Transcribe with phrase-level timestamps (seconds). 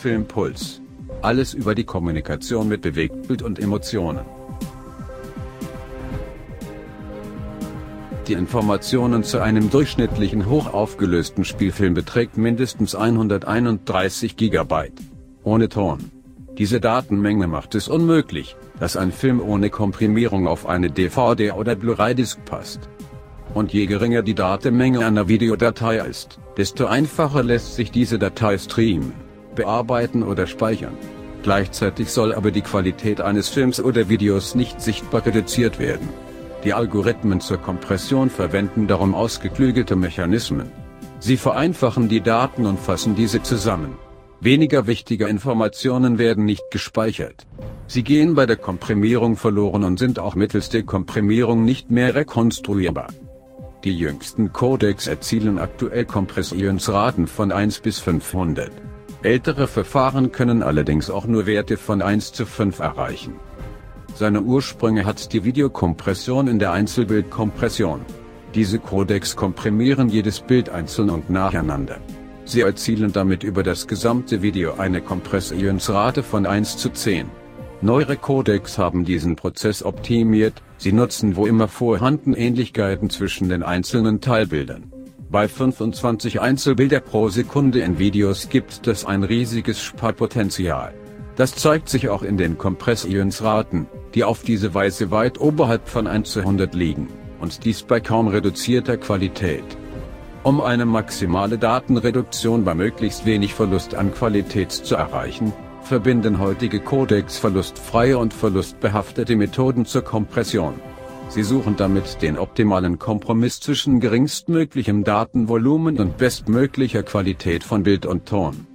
[0.00, 0.80] Filmpuls.
[1.20, 4.24] Alles über die Kommunikation mit Bewegtbild und Emotionen.
[8.26, 14.92] Die Informationen zu einem durchschnittlichen hochaufgelösten Spielfilm beträgt mindestens 131 GB.
[15.44, 15.98] Ohne Ton.
[16.56, 22.42] Diese Datenmenge macht es unmöglich, dass ein Film ohne Komprimierung auf eine DVD oder Blu-ray-Disc
[22.46, 22.88] passt.
[23.52, 29.12] Und je geringer die Datenmenge einer Videodatei ist, desto einfacher lässt sich diese Datei streamen,
[29.60, 30.96] bearbeiten oder speichern.
[31.42, 36.08] Gleichzeitig soll aber die Qualität eines Films oder Videos nicht sichtbar reduziert werden.
[36.64, 40.70] Die Algorithmen zur Kompression verwenden darum ausgeklügelte Mechanismen.
[41.18, 43.92] Sie vereinfachen die Daten und fassen diese zusammen.
[44.40, 47.46] Weniger wichtige Informationen werden nicht gespeichert.
[47.86, 53.08] Sie gehen bei der Komprimierung verloren und sind auch mittels der Komprimierung nicht mehr rekonstruierbar.
[53.84, 58.70] Die jüngsten Codecs erzielen aktuell Kompressionsraten von 1 bis 500.
[59.22, 63.34] Ältere Verfahren können allerdings auch nur Werte von 1 zu 5 erreichen.
[64.14, 68.00] Seine Ursprünge hat die Videokompression in der Einzelbildkompression.
[68.54, 71.98] Diese Codecs komprimieren jedes Bild einzeln und nacheinander.
[72.46, 77.26] Sie erzielen damit über das gesamte Video eine Kompressionsrate von 1 zu 10.
[77.82, 84.22] Neuere Codecs haben diesen Prozess optimiert, sie nutzen wo immer vorhanden Ähnlichkeiten zwischen den einzelnen
[84.22, 84.90] Teilbildern.
[85.32, 90.92] Bei 25 Einzelbilder pro Sekunde in Videos gibt es ein riesiges Sparpotenzial.
[91.36, 93.86] Das zeigt sich auch in den Kompressionsraten,
[94.16, 97.06] die auf diese Weise weit oberhalb von 1 zu 100 liegen,
[97.38, 99.62] und dies bei kaum reduzierter Qualität.
[100.42, 107.38] Um eine maximale Datenreduktion bei möglichst wenig Verlust an Qualität zu erreichen, verbinden heutige Codecs
[107.38, 110.74] verlustfreie und verlustbehaftete Methoden zur Kompression.
[111.30, 118.26] Sie suchen damit den optimalen Kompromiss zwischen geringstmöglichem Datenvolumen und bestmöglicher Qualität von Bild und
[118.26, 118.66] Ton.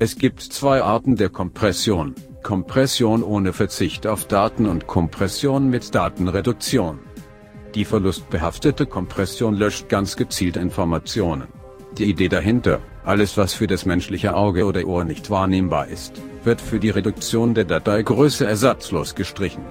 [0.00, 6.98] Es gibt zwei Arten der Kompression, Kompression ohne Verzicht auf Daten und Kompression mit Datenreduktion.
[7.76, 11.46] Die verlustbehaftete Kompression löscht ganz gezielt Informationen.
[11.96, 16.60] Die Idee dahinter, alles was für das menschliche Auge oder Ohr nicht wahrnehmbar ist, wird
[16.60, 19.62] für die Reduktion der Dateigröße ersatzlos gestrichen.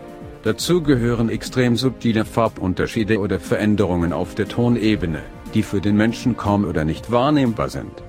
[0.43, 5.21] Dazu gehören extrem subtile Farbunterschiede oder Veränderungen auf der Tonebene,
[5.53, 8.03] die für den Menschen kaum oder nicht wahrnehmbar sind.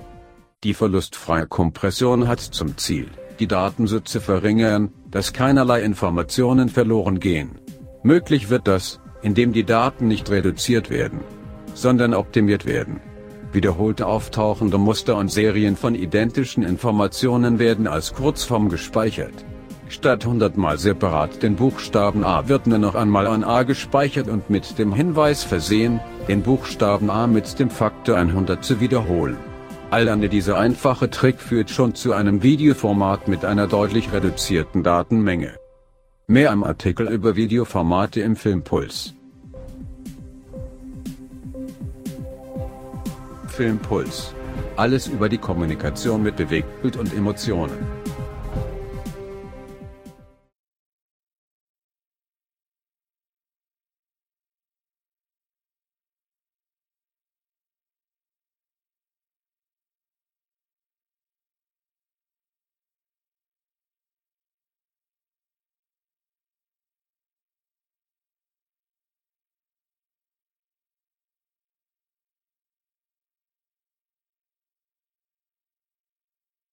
[0.65, 3.07] Die verlustfreie Kompression hat zum Ziel,
[3.39, 7.51] die Daten so zu verringern, dass keinerlei Informationen verloren gehen.
[8.03, 11.21] Möglich wird das, indem die Daten nicht reduziert werden,
[11.73, 12.99] sondern optimiert werden.
[13.53, 19.45] Wiederholte auftauchende Muster und Serien von identischen Informationen werden als Kurzform gespeichert.
[19.87, 24.49] Statt 100 mal separat den Buchstaben A wird nur noch einmal ein A gespeichert und
[24.49, 29.37] mit dem Hinweis versehen, den Buchstaben A mit dem Faktor 100 zu wiederholen.
[29.91, 35.53] Alleine dieser einfache Trick führt schon zu einem Videoformat mit einer deutlich reduzierten Datenmenge.
[36.27, 39.13] Mehr am Artikel über Videoformate im Filmpuls.
[43.47, 44.33] Filmpuls.
[44.75, 48.04] Alles über die Kommunikation mit Bewegtbild und Emotionen.